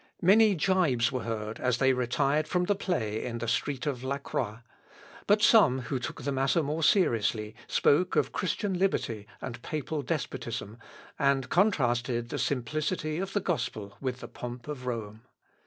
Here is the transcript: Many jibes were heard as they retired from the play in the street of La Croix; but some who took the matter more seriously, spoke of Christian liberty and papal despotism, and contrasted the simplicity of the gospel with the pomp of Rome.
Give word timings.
Many 0.23 0.55
jibes 0.55 1.11
were 1.11 1.21
heard 1.25 1.59
as 1.59 1.77
they 1.77 1.93
retired 1.93 2.47
from 2.47 2.63
the 2.63 2.73
play 2.73 3.23
in 3.23 3.37
the 3.37 3.47
street 3.47 3.85
of 3.85 4.03
La 4.03 4.17
Croix; 4.17 4.57
but 5.27 5.43
some 5.43 5.81
who 5.81 5.99
took 5.99 6.23
the 6.23 6.31
matter 6.31 6.63
more 6.63 6.81
seriously, 6.81 7.53
spoke 7.67 8.15
of 8.15 8.31
Christian 8.31 8.79
liberty 8.79 9.27
and 9.41 9.61
papal 9.61 10.01
despotism, 10.01 10.79
and 11.19 11.49
contrasted 11.51 12.29
the 12.29 12.39
simplicity 12.39 13.19
of 13.19 13.33
the 13.33 13.39
gospel 13.41 13.95
with 14.01 14.21
the 14.21 14.27
pomp 14.27 14.67
of 14.67 14.87
Rome. 14.87 15.21